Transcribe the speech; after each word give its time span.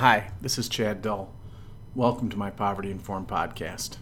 Hi, 0.00 0.30
this 0.40 0.56
is 0.56 0.66
Chad 0.66 1.02
Dull. 1.02 1.30
Welcome 1.94 2.30
to 2.30 2.38
my 2.38 2.48
Poverty 2.48 2.90
Informed 2.90 3.28
podcast. 3.28 3.98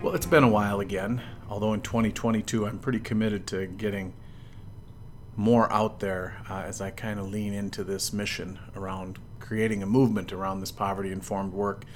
Well, 0.00 0.14
it's 0.14 0.24
been 0.24 0.42
a 0.42 0.48
while 0.48 0.80
again, 0.80 1.20
although 1.50 1.74
in 1.74 1.82
2022 1.82 2.66
I'm 2.66 2.78
pretty 2.78 3.00
committed 3.00 3.46
to 3.48 3.66
getting 3.66 4.14
more 5.40 5.72
out 5.72 6.00
there 6.00 6.36
uh, 6.50 6.64
as 6.66 6.82
I 6.82 6.90
kind 6.90 7.18
of 7.18 7.30
lean 7.30 7.54
into 7.54 7.82
this 7.82 8.12
mission 8.12 8.58
around 8.76 9.18
creating 9.38 9.82
a 9.82 9.86
movement 9.86 10.34
around 10.34 10.60
this 10.60 10.70
poverty 10.70 11.10
informed 11.10 11.54
work 11.54 11.86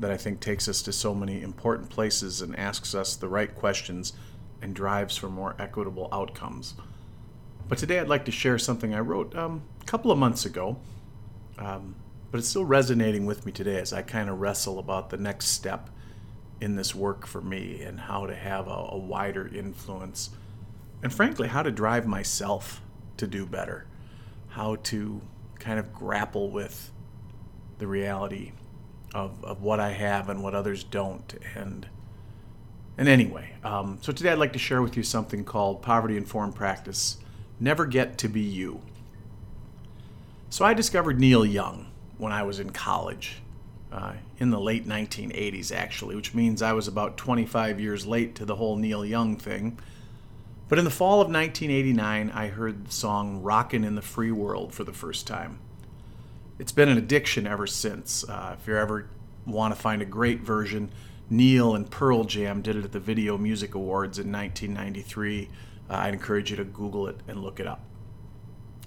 that 0.00 0.10
I 0.10 0.16
think 0.16 0.40
takes 0.40 0.68
us 0.68 0.80
to 0.82 0.92
so 0.92 1.14
many 1.14 1.42
important 1.42 1.90
places 1.90 2.40
and 2.40 2.58
asks 2.58 2.94
us 2.94 3.14
the 3.14 3.28
right 3.28 3.54
questions 3.54 4.14
and 4.62 4.74
drives 4.74 5.18
for 5.18 5.28
more 5.28 5.54
equitable 5.58 6.08
outcomes. 6.12 6.76
But 7.68 7.76
today 7.76 8.00
I'd 8.00 8.08
like 8.08 8.24
to 8.24 8.32
share 8.32 8.58
something 8.58 8.94
I 8.94 9.00
wrote 9.00 9.36
um, 9.36 9.64
a 9.82 9.84
couple 9.84 10.10
of 10.10 10.16
months 10.16 10.46
ago, 10.46 10.78
um, 11.58 11.94
but 12.30 12.38
it's 12.38 12.48
still 12.48 12.64
resonating 12.64 13.26
with 13.26 13.44
me 13.44 13.52
today 13.52 13.78
as 13.78 13.92
I 13.92 14.00
kind 14.00 14.30
of 14.30 14.40
wrestle 14.40 14.78
about 14.78 15.10
the 15.10 15.18
next 15.18 15.48
step 15.48 15.90
in 16.58 16.76
this 16.76 16.94
work 16.94 17.26
for 17.26 17.42
me 17.42 17.82
and 17.82 18.00
how 18.00 18.24
to 18.24 18.34
have 18.34 18.66
a, 18.66 18.88
a 18.92 18.96
wider 18.96 19.46
influence 19.46 20.30
and 21.02 21.12
frankly, 21.12 21.48
how 21.48 21.62
to 21.62 21.70
drive 21.70 22.06
myself 22.06 22.80
to 23.16 23.26
do 23.26 23.46
better, 23.46 23.86
how 24.48 24.76
to 24.76 25.20
kind 25.58 25.78
of 25.78 25.92
grapple 25.92 26.50
with 26.50 26.92
the 27.78 27.86
reality 27.86 28.52
of, 29.14 29.44
of 29.44 29.62
what 29.62 29.80
I 29.80 29.92
have 29.92 30.28
and 30.28 30.42
what 30.42 30.54
others 30.54 30.84
don't. 30.84 31.34
And 31.54 31.88
and 32.96 33.06
anyway, 33.06 33.54
um, 33.62 33.98
so 34.00 34.10
today 34.12 34.30
I'd 34.30 34.38
like 34.38 34.54
to 34.54 34.58
share 34.58 34.82
with 34.82 34.96
you 34.96 35.04
something 35.04 35.44
called 35.44 35.82
poverty 35.82 36.16
informed 36.16 36.56
practice. 36.56 37.18
Never 37.60 37.86
get 37.86 38.18
to 38.18 38.28
be 38.28 38.40
you. 38.40 38.80
So 40.50 40.64
I 40.64 40.74
discovered 40.74 41.20
Neil 41.20 41.46
Young 41.46 41.92
when 42.16 42.32
I 42.32 42.42
was 42.42 42.58
in 42.58 42.70
college, 42.70 43.40
uh, 43.92 44.14
in 44.38 44.50
the 44.50 44.58
late 44.58 44.88
1980s, 44.88 45.70
actually, 45.70 46.16
which 46.16 46.34
means 46.34 46.60
I 46.60 46.72
was 46.72 46.88
about 46.88 47.16
25 47.16 47.78
years 47.78 48.04
late 48.04 48.34
to 48.34 48.44
the 48.44 48.56
whole 48.56 48.74
Neil 48.74 49.04
Young 49.04 49.36
thing. 49.36 49.78
But 50.68 50.78
in 50.78 50.84
the 50.84 50.90
fall 50.90 51.22
of 51.22 51.28
1989, 51.28 52.30
I 52.30 52.48
heard 52.48 52.86
the 52.86 52.92
song 52.92 53.42
Rockin' 53.42 53.84
in 53.84 53.94
the 53.94 54.02
Free 54.02 54.30
World 54.30 54.74
for 54.74 54.84
the 54.84 54.92
first 54.92 55.26
time. 55.26 55.60
It's 56.58 56.72
been 56.72 56.90
an 56.90 56.98
addiction 56.98 57.46
ever 57.46 57.66
since. 57.66 58.28
Uh, 58.28 58.56
if 58.60 58.66
you 58.66 58.76
ever 58.76 59.08
want 59.46 59.74
to 59.74 59.80
find 59.80 60.02
a 60.02 60.06
great 60.06 60.40
version, 60.40 60.90
Neil 61.30 61.74
and 61.74 61.90
Pearl 61.90 62.24
Jam 62.24 62.60
did 62.60 62.76
it 62.76 62.84
at 62.84 62.92
the 62.92 63.00
Video 63.00 63.38
Music 63.38 63.74
Awards 63.74 64.18
in 64.18 64.30
1993. 64.30 65.48
Uh, 65.88 65.94
I'd 65.94 66.12
encourage 66.12 66.50
you 66.50 66.56
to 66.56 66.64
Google 66.64 67.06
it 67.06 67.16
and 67.26 67.42
look 67.42 67.60
it 67.60 67.66
up. 67.66 67.80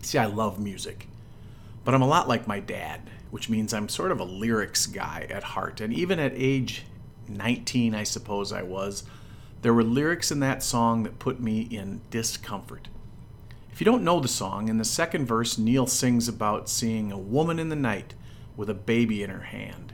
See, 0.02 0.20
I 0.20 0.26
love 0.26 0.60
music, 0.60 1.08
but 1.84 1.96
I'm 1.96 2.02
a 2.04 2.08
lot 2.08 2.28
like 2.28 2.48
my 2.48 2.60
dad, 2.60 3.10
which 3.32 3.50
means 3.50 3.74
I'm 3.74 3.90
sort 3.90 4.12
of 4.12 4.20
a 4.20 4.24
lyrics 4.24 4.86
guy 4.86 5.26
at 5.30 5.44
heart. 5.44 5.82
And 5.82 5.94
even 5.94 6.20
at 6.20 6.34
age 6.36 6.84
19, 7.28 7.96
I 7.96 8.04
suppose 8.04 8.52
I 8.52 8.62
was, 8.62 9.04
there 9.62 9.74
were 9.74 9.84
lyrics 9.84 10.32
in 10.32 10.40
that 10.40 10.64
song 10.64 11.04
that 11.04 11.20
put 11.20 11.40
me 11.40 11.62
in 11.62 12.02
discomfort. 12.10 12.88
If 13.72 13.80
you 13.80 13.86
don't 13.86 14.04
know 14.04 14.20
the 14.20 14.28
song, 14.28 14.68
in 14.68 14.78
the 14.78 14.86
second 14.86 15.26
verse, 15.26 15.58
Neil 15.58 15.88
sings 15.88 16.28
about 16.28 16.70
seeing 16.70 17.12
a 17.12 17.18
woman 17.18 17.60
in 17.60 17.70
the 17.70 17.76
night 17.76 18.16
with 18.58 18.70
a 18.70 18.76
baby 18.76 19.24
in 19.24 19.30
her 19.30 19.42
hand. 19.42 19.94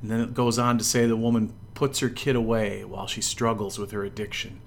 And 0.00 0.10
then 0.10 0.20
it 0.20 0.34
goes 0.34 0.58
on 0.58 0.78
to 0.78 0.84
say 0.84 1.06
the 1.06 1.16
woman 1.16 1.54
puts 1.74 2.00
her 2.00 2.10
kid 2.10 2.36
away 2.36 2.84
while 2.84 3.06
she 3.06 3.20
struggles 3.20 3.78
with 3.78 3.92
her 3.92 4.04
addiction. 4.04 4.60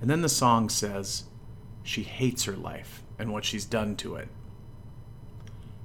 And 0.00 0.08
then 0.08 0.20
the 0.20 0.28
song 0.28 0.68
says 0.68 1.24
she 1.82 2.02
hates 2.02 2.44
her 2.44 2.56
life 2.56 3.02
and 3.18 3.32
what 3.32 3.44
she's 3.44 3.64
done 3.64 3.96
to 3.96 4.16
it. 4.16 4.28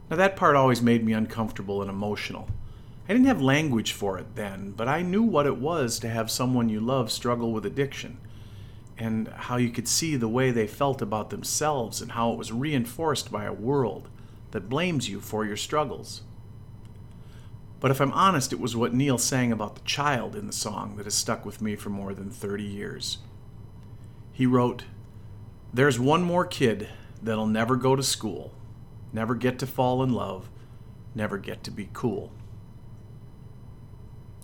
Now, 0.10 0.18
that 0.18 0.36
part 0.36 0.56
always 0.56 0.82
made 0.82 1.04
me 1.04 1.14
uncomfortable 1.14 1.82
and 1.82 1.90
emotional. 1.90 2.48
I 3.08 3.14
didn't 3.14 3.28
have 3.28 3.42
language 3.42 3.92
for 3.92 4.18
it 4.18 4.36
then, 4.36 4.72
but 4.72 4.88
I 4.88 5.02
knew 5.02 5.24
what 5.24 5.46
it 5.46 5.58
was 5.58 6.00
to 6.00 6.10
have 6.10 6.32
someone 6.32 6.70
you 6.70 6.80
love 6.80 7.12
struggle 7.12 7.52
with 7.52 7.66
addiction 7.66 8.18
and 8.98 9.28
how 9.28 9.58
you 9.58 9.70
could 9.70 9.88
see 9.88 10.16
the 10.16 10.30
way 10.30 10.52
they 10.52 10.68
felt 10.68 11.02
about 11.02 11.30
themselves 11.30 12.02
and 12.02 12.14
how 12.14 12.32
it 12.32 12.38
was 12.38 12.52
reinforced 12.52 13.32
by 13.32 13.44
a 13.44 13.52
world 13.52 14.08
that 14.52 14.70
blames 14.70 15.10
you 15.10 15.20
for 15.20 15.44
your 15.44 15.58
struggles. 15.58 16.22
But 17.82 17.92
if 17.92 18.00
I'm 18.00 18.14
honest, 18.14 18.54
it 18.54 18.62
was 18.62 18.78
what 18.78 18.94
Neil 18.94 19.18
sang 19.18 19.52
about 19.52 19.76
the 19.76 19.82
child 19.82 20.36
in 20.36 20.48
the 20.48 20.54
song 20.54 20.96
that 20.96 21.06
has 21.06 21.16
stuck 21.16 21.46
with 21.46 21.62
me 21.62 21.76
for 21.76 21.90
more 21.90 22.14
than 22.14 22.30
30 22.30 22.64
years. 22.64 23.18
He 24.32 24.46
wrote, 24.46 24.86
There's 25.74 26.00
one 26.00 26.24
more 26.24 26.46
kid 26.46 26.88
that'll 27.22 27.48
never 27.48 27.76
go 27.76 27.98
to 27.98 28.04
school, 28.04 28.54
never 29.12 29.36
get 29.36 29.60
to 29.60 29.68
fall 29.68 30.02
in 30.02 30.14
love, 30.14 30.50
never 31.14 31.38
get 31.38 31.64
to 31.66 31.72
be 31.72 31.90
cool. 31.92 32.32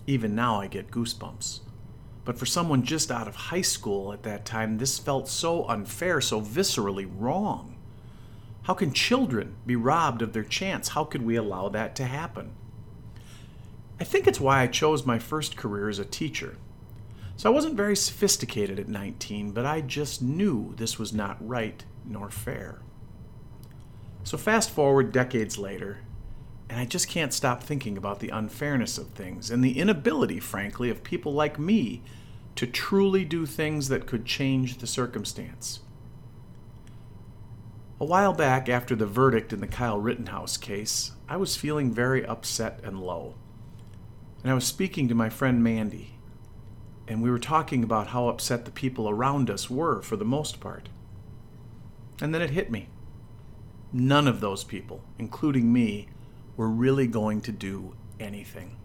Even 0.06 0.34
now, 0.34 0.60
I 0.60 0.66
get 0.66 0.90
goosebumps. 0.90 1.60
But 2.24 2.38
for 2.38 2.46
someone 2.46 2.82
just 2.82 3.10
out 3.10 3.28
of 3.28 3.34
high 3.34 3.60
school 3.62 4.12
at 4.12 4.22
that 4.24 4.44
time, 4.44 4.78
this 4.78 4.98
felt 4.98 5.28
so 5.28 5.66
unfair, 5.68 6.20
so 6.20 6.40
viscerally 6.40 7.10
wrong. 7.18 7.76
How 8.62 8.74
can 8.74 8.92
children 8.92 9.56
be 9.66 9.76
robbed 9.76 10.22
of 10.22 10.32
their 10.32 10.44
chance? 10.44 10.88
How 10.88 11.04
could 11.04 11.22
we 11.22 11.36
allow 11.36 11.68
that 11.70 11.96
to 11.96 12.04
happen? 12.04 12.52
I 13.98 14.04
think 14.04 14.26
it's 14.26 14.40
why 14.40 14.62
I 14.62 14.66
chose 14.66 15.04
my 15.04 15.18
first 15.18 15.56
career 15.56 15.88
as 15.88 15.98
a 15.98 16.04
teacher. 16.04 16.56
So 17.36 17.50
I 17.50 17.54
wasn't 17.54 17.74
very 17.74 17.96
sophisticated 17.96 18.78
at 18.78 18.88
19, 18.88 19.52
but 19.52 19.64
I 19.64 19.80
just 19.80 20.20
knew 20.20 20.74
this 20.76 20.98
was 20.98 21.12
not 21.12 21.36
right 21.46 21.82
nor 22.04 22.30
fair. 22.30 22.80
So 24.24 24.36
fast 24.36 24.70
forward 24.70 25.10
decades 25.10 25.58
later, 25.58 26.00
and 26.70 26.78
I 26.78 26.84
just 26.84 27.08
can't 27.08 27.34
stop 27.34 27.64
thinking 27.64 27.98
about 27.98 28.20
the 28.20 28.28
unfairness 28.28 28.96
of 28.96 29.08
things 29.08 29.50
and 29.50 29.62
the 29.62 29.76
inability, 29.76 30.38
frankly, 30.38 30.88
of 30.88 31.02
people 31.02 31.32
like 31.32 31.58
me 31.58 32.00
to 32.54 32.64
truly 32.64 33.24
do 33.24 33.44
things 33.44 33.88
that 33.88 34.06
could 34.06 34.24
change 34.24 34.78
the 34.78 34.86
circumstance. 34.86 35.80
A 37.98 38.04
while 38.04 38.32
back, 38.32 38.68
after 38.68 38.94
the 38.94 39.04
verdict 39.04 39.52
in 39.52 39.60
the 39.60 39.66
Kyle 39.66 39.98
Rittenhouse 39.98 40.56
case, 40.56 41.10
I 41.28 41.36
was 41.38 41.56
feeling 41.56 41.92
very 41.92 42.24
upset 42.24 42.78
and 42.84 43.00
low. 43.00 43.34
And 44.44 44.52
I 44.52 44.54
was 44.54 44.64
speaking 44.64 45.08
to 45.08 45.14
my 45.14 45.28
friend 45.28 45.64
Mandy, 45.64 46.18
and 47.08 47.20
we 47.20 47.32
were 47.32 47.40
talking 47.40 47.82
about 47.82 48.08
how 48.08 48.28
upset 48.28 48.64
the 48.64 48.70
people 48.70 49.08
around 49.08 49.50
us 49.50 49.68
were 49.68 50.02
for 50.02 50.16
the 50.16 50.24
most 50.24 50.60
part. 50.60 50.88
And 52.22 52.32
then 52.32 52.42
it 52.42 52.50
hit 52.50 52.70
me. 52.70 52.90
None 53.92 54.28
of 54.28 54.40
those 54.40 54.62
people, 54.62 55.02
including 55.18 55.72
me, 55.72 56.06
were 56.60 56.68
really 56.68 57.06
going 57.06 57.40
to 57.40 57.50
do 57.50 57.96
anything. 58.20 58.76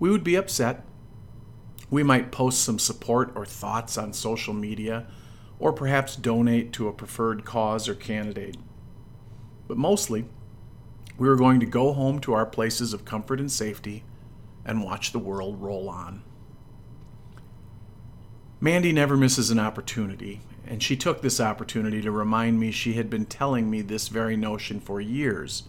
We 0.00 0.10
would 0.10 0.24
be 0.24 0.34
upset. 0.34 0.84
We 1.88 2.02
might 2.02 2.32
post 2.32 2.64
some 2.64 2.80
support 2.80 3.30
or 3.36 3.46
thoughts 3.46 3.96
on 3.96 4.12
social 4.12 4.52
media, 4.52 5.06
or 5.60 5.72
perhaps 5.72 6.16
donate 6.16 6.72
to 6.72 6.88
a 6.88 6.92
preferred 6.92 7.44
cause 7.44 7.88
or 7.88 7.94
candidate. 7.94 8.56
But 9.68 9.76
mostly, 9.76 10.24
we 11.16 11.28
were 11.28 11.36
going 11.36 11.60
to 11.60 11.66
go 11.66 11.92
home 11.92 12.18
to 12.22 12.32
our 12.32 12.44
places 12.44 12.92
of 12.92 13.04
comfort 13.04 13.38
and 13.38 13.52
safety 13.52 14.02
and 14.64 14.82
watch 14.82 15.12
the 15.12 15.20
world 15.20 15.62
roll 15.62 15.88
on. 15.88 16.24
Mandy 18.60 18.90
never 18.90 19.16
misses 19.16 19.52
an 19.52 19.60
opportunity, 19.60 20.40
and 20.66 20.82
she 20.82 20.96
took 20.96 21.22
this 21.22 21.38
opportunity 21.38 22.02
to 22.02 22.10
remind 22.10 22.58
me 22.58 22.72
she 22.72 22.94
had 22.94 23.08
been 23.08 23.26
telling 23.26 23.70
me 23.70 23.80
this 23.80 24.08
very 24.08 24.36
notion 24.36 24.80
for 24.80 25.00
years 25.00 25.68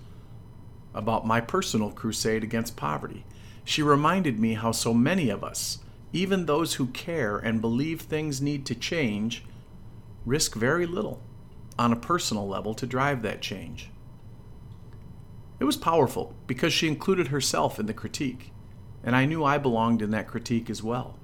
about 0.94 1.26
my 1.26 1.42
personal 1.42 1.92
crusade 1.92 2.44
against 2.44 2.76
poverty. 2.76 3.26
She 3.64 3.82
reminded 3.82 4.40
me 4.40 4.56
how 4.56 4.72
so 4.72 4.94
many 4.94 5.30
of 5.30 5.44
us, 5.44 5.80
even 6.12 6.46
those 6.46 6.76
who 6.76 6.88
care 6.88 7.38
and 7.38 7.62
believe 7.62 8.02
things 8.02 8.42
need 8.42 8.66
to 8.68 8.76
change, 8.76 9.44
risk 10.26 10.56
very 10.56 10.86
little 10.86 11.22
on 11.78 11.92
a 11.92 11.98
personal 11.98 12.48
level 12.48 12.74
to 12.76 12.86
drive 12.86 13.22
that 13.22 13.42
change. 13.42 13.90
It 15.60 15.66
was 15.66 15.78
powerful 15.78 16.36
because 16.46 16.74
she 16.74 16.88
included 16.88 17.28
herself 17.28 17.80
in 17.80 17.86
the 17.86 17.94
critique, 17.94 18.52
and 19.04 19.16
I 19.16 19.26
knew 19.26 19.44
I 19.44 19.58
belonged 19.58 20.02
in 20.02 20.12
that 20.12 20.28
critique 20.28 20.70
as 20.70 20.84
well. 20.84 21.18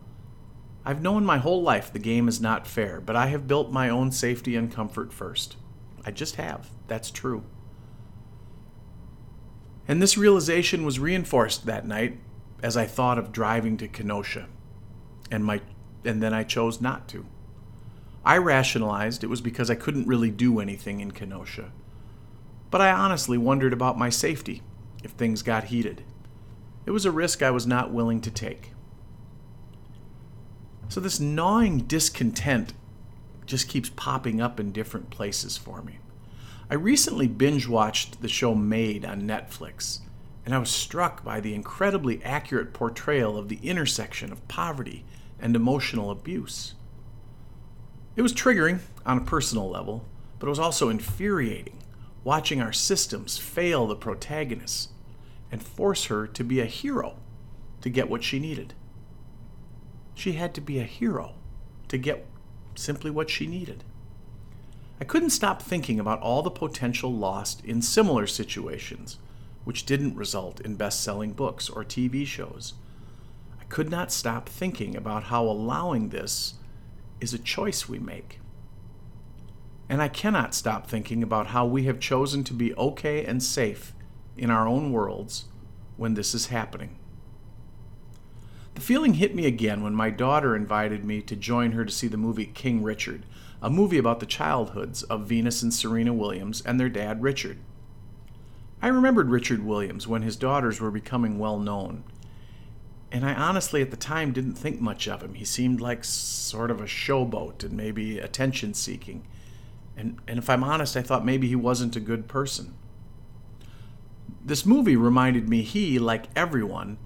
I've 0.86 1.02
known 1.02 1.26
my 1.26 1.38
whole 1.38 1.62
life 1.62 1.92
the 1.92 2.00
game 2.00 2.28
is 2.28 2.40
not 2.40 2.66
fair, 2.66 3.02
but 3.02 3.16
I 3.16 3.28
have 3.28 3.48
built 3.48 3.72
my 3.72 3.90
own 3.90 4.12
safety 4.12 4.56
and 4.56 4.72
comfort 4.72 5.12
first. 5.12 5.58
I 6.06 6.12
just 6.12 6.38
have. 6.38 6.70
That's 6.88 7.12
true. 7.12 7.44
And 9.90 10.00
this 10.00 10.20
realization 10.20 10.86
was 10.86 11.00
reinforced 11.00 11.66
that 11.66 11.88
night 11.88 12.20
as 12.62 12.78
I 12.78 12.86
thought 12.86 13.18
of 13.18 13.32
driving 13.32 13.76
to 13.78 13.88
Kenosha. 13.88 14.48
And 15.32 15.44
my 15.44 15.62
and 16.06 16.22
then 16.22 16.32
I 16.32 16.44
chose 16.44 16.80
not 16.80 17.08
to. 17.10 17.26
I 18.24 18.38
rationalized 18.38 19.24
it 19.24 19.32
was 19.32 19.42
because 19.42 19.72
I 19.72 19.76
couldn't 19.76 20.08
really 20.08 20.30
do 20.30 20.60
anything 20.60 21.00
in 21.00 21.12
Kenosha. 21.12 21.72
But 22.70 22.82
I 22.82 22.92
honestly 22.92 23.38
wondered 23.38 23.74
about 23.74 23.98
my 23.98 24.10
safety 24.12 24.62
if 25.04 25.12
things 25.12 25.42
got 25.42 25.66
heated. 25.66 26.04
It 26.86 26.92
was 26.92 27.06
a 27.06 27.12
risk 27.12 27.42
I 27.42 27.50
was 27.50 27.66
not 27.66 27.92
willing 27.92 28.22
to 28.22 28.32
take. 28.32 28.74
So, 30.88 31.00
this 31.00 31.20
gnawing 31.20 31.80
discontent 31.80 32.74
just 33.48 33.68
keeps 33.68 33.90
popping 33.90 34.40
up 34.40 34.60
in 34.60 34.72
different 34.72 35.10
places 35.10 35.58
for 35.58 35.82
me. 35.82 35.98
I 36.72 36.76
recently 36.76 37.28
binge 37.28 37.68
watched 37.68 38.22
the 38.22 38.28
show 38.28 38.54
Maid 38.54 39.04
on 39.04 39.24
Netflix, 39.24 40.02
and 40.46 40.54
I 40.54 40.60
was 40.60 40.70
struck 40.70 41.24
by 41.24 41.40
the 41.40 41.56
incredibly 41.56 42.24
accurate 42.24 42.74
portrayal 42.74 43.38
of 43.38 43.50
the 43.50 43.60
intersection 43.64 44.32
of 44.32 44.48
poverty 44.48 45.04
and 45.40 45.56
emotional 45.56 46.12
abuse. 46.12 46.76
It 48.16 48.22
was 48.22 48.34
triggering 48.34 48.82
on 49.04 49.18
a 49.18 49.22
personal 49.22 49.68
level, 49.68 50.06
but 50.38 50.46
it 50.46 50.50
was 50.52 50.60
also 50.60 50.90
infuriating 50.90 51.82
watching 52.24 52.62
our 52.62 52.74
systems 52.74 53.40
fail 53.40 53.88
the 53.88 53.96
protagonist 53.96 54.92
and 55.52 55.64
force 55.64 56.06
her 56.06 56.28
to 56.28 56.44
be 56.44 56.60
a 56.60 56.66
hero 56.66 57.16
to 57.82 57.90
get 57.90 58.10
what 58.10 58.24
she 58.24 58.40
needed. 58.40 58.76
She 60.14 60.34
had 60.34 60.54
to 60.54 60.62
be 60.62 60.78
a 60.78 60.84
hero 60.84 61.34
to 61.88 61.98
get 61.98 62.28
simply 62.76 63.10
what 63.10 63.32
she 63.32 63.48
needed. 63.48 63.84
I 65.02 65.06
couldn't 65.06 65.30
stop 65.30 65.62
thinking 65.62 66.00
about 66.00 66.22
all 66.22 66.42
the 66.42 66.52
potential 66.52 67.14
lost 67.14 67.64
in 67.64 67.82
similar 67.82 68.28
situations, 68.28 69.18
which 69.64 69.86
didn't 69.86 70.16
result 70.16 70.60
in 70.60 70.76
best 70.76 71.02
selling 71.02 71.32
books 71.32 71.70
or 71.70 71.86
TV 71.86 72.26
shows. 72.26 72.74
I 73.60 73.64
could 73.66 73.90
not 73.90 74.12
stop 74.12 74.50
thinking 74.50 74.96
about 74.96 75.26
how 75.26 75.44
allowing 75.46 76.10
this 76.10 76.56
is 77.22 77.34
a 77.34 77.40
choice 77.40 77.88
we 77.88 78.00
make. 78.00 78.40
And 79.88 80.02
I 80.02 80.08
cannot 80.08 80.54
stop 80.54 80.88
thinking 80.88 81.24
about 81.24 81.48
how 81.48 81.66
we 81.66 81.84
have 81.84 82.00
chosen 82.00 82.44
to 82.44 82.54
be 82.54 82.76
okay 82.76 83.24
and 83.26 83.42
safe 83.42 83.94
in 84.38 84.52
our 84.52 84.68
own 84.68 84.92
worlds 84.92 85.46
when 85.98 86.14
this 86.14 86.34
is 86.34 86.48
happening. 86.48 86.98
The 88.76 88.82
feeling 88.82 89.16
hit 89.16 89.36
me 89.36 89.46
again 89.46 89.82
when 89.84 89.96
my 89.96 90.10
daughter 90.10 90.56
invited 90.56 91.04
me 91.04 91.22
to 91.24 91.36
join 91.36 91.72
her 91.72 91.84
to 91.84 91.92
see 91.92 92.08
the 92.08 92.18
movie 92.18 92.46
King 92.46 92.84
Richard, 92.84 93.26
a 93.62 93.70
movie 93.70 93.98
about 93.98 94.20
the 94.20 94.26
childhoods 94.26 95.04
of 95.04 95.28
Venus 95.28 95.62
and 95.62 95.74
Serena 95.74 96.14
Williams 96.14 96.62
and 96.62 96.80
their 96.80 96.90
dad 96.90 97.22
Richard. 97.22 97.60
I 98.82 98.88
remembered 98.88 99.30
Richard 99.30 99.66
Williams 99.66 100.08
when 100.08 100.22
his 100.22 100.38
daughters 100.38 100.80
were 100.80 100.92
becoming 100.92 101.38
well 101.38 101.60
known, 101.60 102.04
and 103.12 103.26
I 103.26 103.34
honestly 103.34 103.82
at 103.82 103.92
the 103.92 103.98
time 103.98 104.32
didn't 104.32 104.56
think 104.56 104.80
much 104.80 105.08
of 105.08 105.22
him. 105.22 105.34
He 105.34 105.46
seemed 105.46 105.82
like 105.82 106.06
sort 106.06 106.72
of 106.72 106.80
a 106.80 106.86
showboat 106.86 107.64
and 107.64 107.74
maybe 107.74 108.20
attention 108.20 108.74
seeking. 108.74 109.26
And, 109.98 110.20
and 110.28 110.40
if 110.40 110.50
I'm 110.50 110.64
honest, 110.64 110.96
I 110.96 111.02
thought 111.02 111.26
maybe 111.26 111.48
he 111.48 111.56
wasn't 111.56 111.98
a 111.98 112.02
good 112.02 112.28
person. 112.28 112.74
This 114.46 114.66
movie 114.66 114.96
reminded 114.96 115.50
me 115.50 115.62
he, 115.62 116.00
like 116.00 116.28
everyone, 116.36 116.98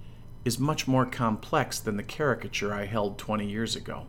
is 0.45 0.59
much 0.59 0.87
more 0.87 1.05
complex 1.05 1.79
than 1.79 1.97
the 1.97 2.03
caricature 2.03 2.73
I 2.73 2.85
held 2.85 3.17
20 3.17 3.49
years 3.49 3.75
ago. 3.75 4.05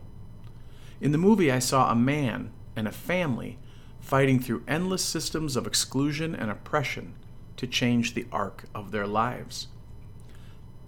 In 1.01 1.11
the 1.11 1.17
movie, 1.17 1.51
I 1.51 1.59
saw 1.59 1.91
a 1.91 1.95
man 1.95 2.51
and 2.75 2.87
a 2.87 2.91
family 2.91 3.59
fighting 3.99 4.39
through 4.39 4.63
endless 4.67 5.03
systems 5.03 5.55
of 5.55 5.67
exclusion 5.67 6.35
and 6.35 6.49
oppression 6.49 7.15
to 7.57 7.67
change 7.67 8.13
the 8.13 8.27
arc 8.31 8.65
of 8.73 8.91
their 8.91 9.07
lives. 9.07 9.67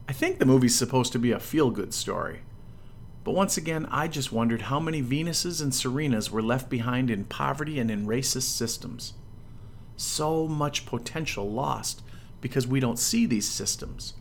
I 0.07 0.13
think 0.13 0.39
the 0.39 0.45
movie's 0.45 0.75
supposed 0.75 1.11
to 1.13 1.19
be 1.19 1.31
a 1.31 1.39
feel 1.39 1.71
good 1.71 1.93
story. 1.93 2.41
But 3.23 3.35
once 3.35 3.57
again, 3.57 3.85
I 3.91 4.07
just 4.07 4.31
wondered 4.31 4.63
how 4.63 4.79
many 4.79 5.01
Venuses 5.01 5.61
and 5.61 5.73
Serenas 5.73 6.29
were 6.29 6.41
left 6.41 6.69
behind 6.69 7.11
in 7.11 7.25
poverty 7.25 7.77
and 7.77 7.91
in 7.91 8.07
racist 8.07 8.55
systems. 8.55 9.13
So 9.97 10.47
much 10.47 10.85
potential 10.85 11.51
lost 11.51 12.03
because 12.39 12.65
we 12.65 12.79
don't 12.79 12.99
see 12.99 13.25
these 13.25 13.49
systems. 13.49 14.13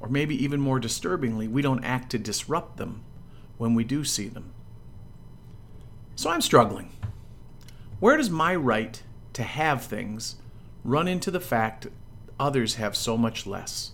Or 0.00 0.08
maybe 0.08 0.42
even 0.42 0.60
more 0.60 0.80
disturbingly, 0.80 1.48
we 1.48 1.60
don't 1.60 1.84
act 1.84 2.10
to 2.12 2.18
disrupt 2.18 2.78
them 2.78 3.02
when 3.58 3.74
we 3.74 3.84
do 3.84 4.04
see 4.04 4.28
them. 4.28 4.54
So 6.20 6.28
I'm 6.28 6.42
struggling. 6.42 6.90
Where 7.98 8.18
does 8.18 8.28
my 8.28 8.54
right 8.54 9.02
to 9.32 9.42
have 9.42 9.82
things 9.82 10.36
run 10.84 11.08
into 11.08 11.30
the 11.30 11.40
fact 11.40 11.86
others 12.38 12.74
have 12.74 12.94
so 12.94 13.16
much 13.16 13.46
less? 13.46 13.92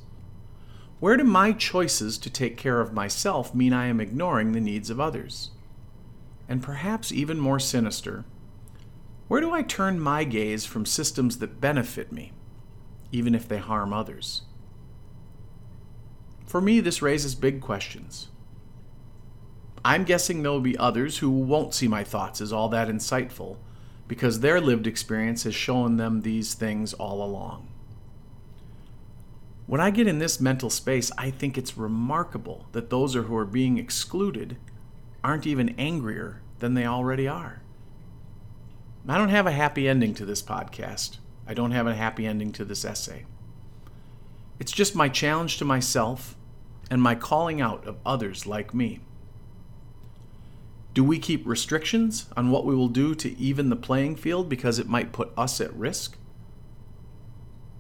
Where 0.99 1.17
do 1.17 1.23
my 1.23 1.53
choices 1.53 2.19
to 2.19 2.29
take 2.29 2.57
care 2.57 2.81
of 2.81 2.93
myself 2.93 3.55
mean 3.55 3.73
I 3.73 3.87
am 3.87 4.01
ignoring 4.01 4.51
the 4.51 4.61
needs 4.61 4.91
of 4.91 4.99
others? 4.99 5.53
And 6.49 6.65
perhaps 6.65 7.13
even 7.13 7.39
more 7.39 7.61
sinister, 7.61 8.25
where 9.29 9.41
do 9.41 9.53
I 9.53 9.63
turn 9.63 10.01
my 10.01 10.25
gaze 10.25 10.67
from 10.67 10.85
systems 10.85 11.39
that 11.39 11.61
benefit 11.61 12.11
me 12.11 12.33
even 13.13 13.37
if 13.37 13.47
they 13.47 13.59
harm 13.59 13.93
others? 13.93 14.43
For 16.45 16.61
me, 16.61 16.81
this 16.81 17.01
raises 17.01 17.37
big 17.37 17.61
questions. 17.61 18.31
I'm 19.87 20.03
guessing 20.03 20.43
there 20.43 20.51
will 20.51 20.61
be 20.61 20.77
others 20.77 21.19
who 21.19 21.31
won't 21.31 21.73
see 21.73 21.87
my 21.87 22.03
thoughts 22.03 22.41
as 22.41 22.53
all 22.53 22.69
that 22.71 22.89
insightful 22.89 23.59
because 24.09 24.41
their 24.41 24.61
lived 24.61 24.85
experience 24.85 25.45
has 25.45 25.55
shown 25.55 25.97
them 25.97 26.23
these 26.23 26.55
things 26.55 26.93
all 26.93 27.23
along. 27.23 27.69
When 29.69 29.81
I 29.81 29.93
get 29.93 30.09
in 30.09 30.19
this 30.19 30.41
mental 30.41 30.71
space, 30.71 31.13
I 31.17 31.31
think 31.31 31.57
it's 31.57 31.79
remarkable 31.79 32.67
that 32.73 32.91
those 32.91 33.15
who 33.15 33.37
are 33.37 33.45
being 33.45 33.79
excluded 33.79 34.57
aren't 35.23 35.47
even 35.47 35.77
angrier 35.79 36.43
than 36.59 36.75
they 36.75 36.85
already 36.85 37.29
are. 37.29 37.63
I 39.09 39.17
don't 39.17 39.29
have 39.29 39.47
a 39.47 39.53
happy 39.53 39.89
ending 39.89 40.15
to 40.15 40.27
this 40.27 40.43
podcast. 40.43 41.19
I 41.47 41.55
don't 41.55 41.71
have 41.71 41.87
a 41.87 41.95
happy 41.95 42.27
ending 42.27 42.51
to 42.55 42.65
this 42.65 42.85
essay. 42.85 43.25
It's 44.59 44.73
just 44.73 44.97
my 44.97 45.09
challenge 45.09 45.59
to 45.59 45.65
myself 45.65 46.35
and 46.91 47.01
my 47.01 47.15
calling 47.15 47.61
out 47.61 47.87
of 47.87 47.99
others 48.05 48.49
like 48.49 48.75
me. 48.75 48.99
Do 50.97 51.05
we 51.05 51.19
keep 51.19 51.47
restrictions 51.47 52.25
on 52.39 52.51
what 52.51 52.65
we 52.65 52.75
will 52.75 52.89
do 52.89 53.15
to 53.17 53.39
even 53.39 53.69
the 53.69 53.77
playing 53.77 54.17
field 54.17 54.49
because 54.49 54.79
it 54.79 54.89
might 54.89 55.13
put 55.13 55.31
us 55.37 55.61
at 55.61 55.75
risk? 55.75 56.17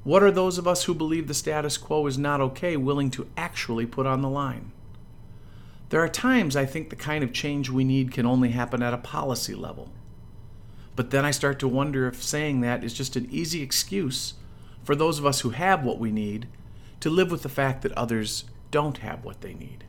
What 0.05 0.23
are 0.23 0.31
those 0.31 0.59
of 0.59 0.69
us 0.69 0.85
who 0.85 0.95
believe 0.95 1.27
the 1.27 1.33
status 1.33 1.79
quo 1.79 2.07
is 2.07 2.19
not 2.19 2.43
okay 2.43 2.77
willing 2.77 3.11
to 3.13 3.27
actually 3.35 3.87
put 3.87 4.05
on 4.05 4.21
the 4.21 4.29
line? 4.29 4.71
There 5.89 6.03
are 6.03 6.11
times 6.11 6.57
I 6.57 6.67
think 6.67 6.91
the 6.91 6.95
kind 6.95 7.25
of 7.25 7.33
change 7.33 7.71
we 7.71 7.85
need 7.85 8.13
can 8.13 8.27
only 8.27 8.51
happen 8.51 8.83
at 8.83 8.93
a 8.93 8.99
policy 8.99 9.55
level. 9.55 9.91
But 10.95 11.09
then 11.09 11.25
I 11.25 11.31
start 11.31 11.59
to 11.61 11.69
wonder 11.69 12.07
if 12.07 12.23
saying 12.23 12.61
that 12.61 12.85
is 12.85 12.93
just 12.93 13.17
an 13.17 13.29
easy 13.31 13.63
excuse 13.63 14.35
for 14.85 14.95
those 14.95 15.19
of 15.19 15.25
us 15.25 15.41
who 15.41 15.51
have 15.51 15.83
what 15.83 15.99
we 15.99 16.13
need 16.13 16.49
to 17.01 17.09
live 17.09 17.31
with 17.31 17.43
the 17.43 17.49
fact 17.49 17.81
that 17.81 17.93
others 17.93 18.45
don't 18.71 18.99
have 18.99 19.25
what 19.25 19.41
they 19.41 19.55
need. 19.55 19.85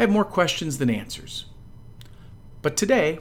I 0.00 0.02
have 0.02 0.10
more 0.10 0.24
questions 0.24 0.78
than 0.78 0.90
answers. 0.90 1.46
But 2.62 2.76
today, 2.76 3.20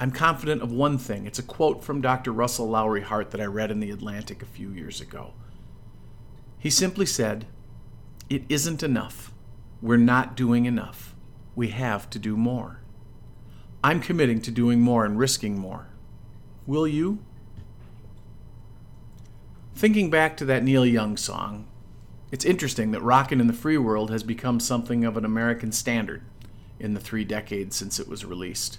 I'm 0.00 0.10
confident 0.10 0.62
of 0.62 0.72
one 0.72 0.98
thing. 0.98 1.26
It's 1.26 1.38
a 1.38 1.42
quote 1.42 1.84
from 1.84 2.00
Dr. 2.00 2.32
Russell 2.32 2.68
Lowery-Hart 2.68 3.30
that 3.30 3.40
I 3.40 3.46
read 3.46 3.70
in 3.70 3.80
The 3.80 3.90
Atlantic 3.90 4.42
a 4.42 4.46
few 4.46 4.70
years 4.70 5.00
ago. 5.00 5.32
He 6.58 6.70
simply 6.70 7.06
said, 7.06 7.46
It 8.28 8.42
isn't 8.48 8.82
enough. 8.82 9.32
We're 9.80 9.96
not 9.96 10.36
doing 10.36 10.66
enough. 10.66 11.14
We 11.54 11.68
have 11.68 12.08
to 12.10 12.18
do 12.18 12.36
more. 12.36 12.80
I'm 13.82 14.00
committing 14.00 14.40
to 14.42 14.50
doing 14.50 14.80
more 14.80 15.04
and 15.04 15.18
risking 15.18 15.58
more. 15.58 15.88
Will 16.66 16.88
you? 16.88 17.18
Thinking 19.74 20.08
back 20.08 20.36
to 20.38 20.44
that 20.46 20.64
Neil 20.64 20.86
Young 20.86 21.16
song, 21.16 21.66
it's 22.32 22.44
interesting 22.44 22.92
that 22.92 23.02
Rockin' 23.02 23.40
in 23.40 23.46
the 23.46 23.52
Free 23.52 23.76
World 23.76 24.10
has 24.10 24.22
become 24.22 24.58
something 24.58 25.04
of 25.04 25.16
an 25.16 25.24
American 25.24 25.70
standard 25.70 26.22
in 26.78 26.94
the 26.94 27.00
three 27.00 27.24
decades 27.24 27.76
since 27.76 27.98
it 27.98 28.08
was 28.08 28.24
released. 28.24 28.78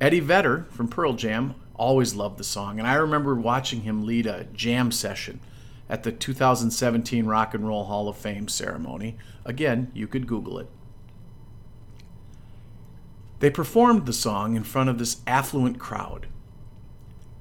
Eddie 0.00 0.20
Vedder 0.20 0.66
from 0.70 0.88
Pearl 0.88 1.12
Jam 1.12 1.54
always 1.74 2.14
loved 2.14 2.38
the 2.38 2.44
song, 2.44 2.78
and 2.78 2.88
I 2.88 2.94
remember 2.94 3.34
watching 3.34 3.82
him 3.82 4.04
lead 4.04 4.26
a 4.26 4.44
jam 4.52 4.90
session 4.90 5.40
at 5.88 6.02
the 6.02 6.12
2017 6.12 7.26
Rock 7.26 7.54
and 7.54 7.66
Roll 7.66 7.84
Hall 7.84 8.08
of 8.08 8.16
Fame 8.16 8.48
ceremony. 8.48 9.16
Again, 9.44 9.90
you 9.94 10.06
could 10.06 10.26
Google 10.26 10.58
it. 10.58 10.68
They 13.40 13.50
performed 13.50 14.06
the 14.06 14.12
song 14.12 14.54
in 14.54 14.64
front 14.64 14.88
of 14.88 14.98
this 14.98 15.20
affluent 15.26 15.78
crowd, 15.78 16.28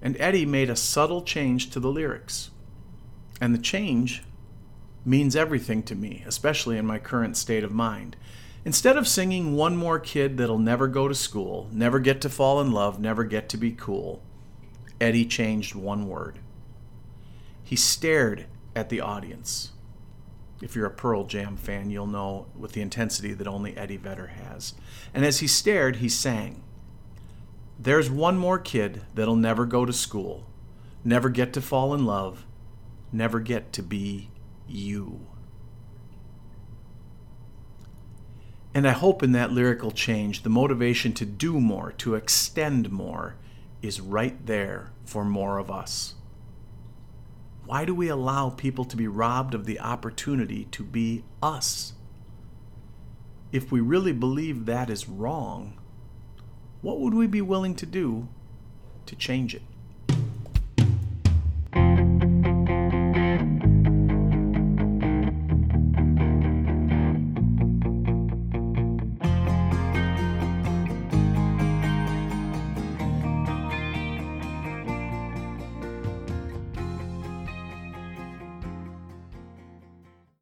and 0.02 0.18
Eddie 0.20 0.46
made 0.46 0.70
a 0.70 0.76
subtle 0.76 1.22
change 1.22 1.70
to 1.72 1.80
the 1.80 1.92
lyrics. 1.92 2.50
And 3.40 3.54
the 3.54 3.60
change 3.60 4.24
means 5.06 5.36
everything 5.36 5.84
to 5.84 5.96
me, 5.96 6.24
especially 6.26 6.78
in 6.78 6.86
my 6.86 7.00
current 7.00 7.38
state 7.38 7.64
of 7.64 7.72
mind. 7.72 8.16
Instead 8.64 8.96
of 8.96 9.08
singing 9.08 9.56
one 9.56 9.76
more 9.76 10.00
kid 10.00 10.38
that'll 10.38 10.60
never 10.60 10.88
go 10.88 11.08
to 11.08 11.16
school, 11.16 11.68
never 11.72 12.00
get 12.00 12.22
to 12.22 12.30
fall 12.30 12.62
in 12.62 12.72
love, 12.72 13.00
never 13.00 13.24
get 13.24 13.50
to 13.50 13.58
be 13.58 13.72
cool, 13.72 14.22
Eddie 15.00 15.26
changed 15.26 15.74
one 15.74 16.08
word. 16.08 16.38
He 17.64 17.76
stared 17.76 18.46
at 18.76 18.90
the 18.90 19.02
audience 19.02 19.72
If 20.62 20.76
you're 20.76 20.86
a 20.86 20.92
Pearl 20.92 21.24
Jam 21.24 21.58
fan, 21.58 21.90
you'll 21.90 22.06
know 22.06 22.46
with 22.56 22.74
the 22.74 22.82
intensity 22.82 23.34
that 23.34 23.48
only 23.48 23.76
Eddie 23.76 23.98
Vedder 23.98 24.28
has. 24.28 24.76
And 25.12 25.26
as 25.26 25.40
he 25.40 25.48
stared, 25.48 25.96
he 25.96 26.10
sang. 26.10 26.62
There's 27.80 28.12
one 28.12 28.38
more 28.38 28.60
kid 28.60 29.02
that'll 29.16 29.36
never 29.36 29.66
go 29.66 29.86
to 29.86 29.94
school, 29.94 30.46
never 31.04 31.30
get 31.30 31.52
to 31.54 31.62
fall 31.62 31.96
in 31.96 32.06
love, 32.06 32.46
never 33.12 33.40
get 33.40 33.74
to 33.74 33.82
be 33.82 34.30
you. 34.68 35.26
And 38.74 38.88
I 38.88 38.92
hope 38.92 39.22
in 39.22 39.34
that 39.34 39.52
lyrical 39.52 39.92
change, 39.92 40.44
the 40.44 40.50
motivation 40.50 41.12
to 41.14 41.26
do 41.26 41.60
more, 41.60 41.92
to 41.94 42.16
extend 42.16 42.92
more, 42.92 43.36
is 43.82 44.00
right 44.00 44.46
there 44.46 44.92
for 45.04 45.26
more 45.26 45.58
of 45.58 45.70
us. 45.70 46.16
Why 47.66 47.86
do 47.86 47.94
we 47.94 48.08
allow 48.08 48.50
people 48.50 48.86
to 48.86 48.98
be 48.98 49.08
robbed 49.08 49.54
of 49.54 49.66
the 49.66 49.80
opportunity 49.80 50.66
to 50.72 50.84
be 50.84 51.24
us? 51.42 51.94
If 53.52 53.72
we 53.72 53.82
really 53.82 54.14
believe 54.14 54.66
that 54.66 54.90
is 54.90 55.10
wrong, 55.10 55.78
what 56.82 57.00
would 57.00 57.14
we 57.14 57.28
be 57.28 57.42
willing 57.42 57.76
to 57.76 57.86
do 57.86 58.30
to 59.06 59.16
change 59.16 59.54
it? 59.54 59.62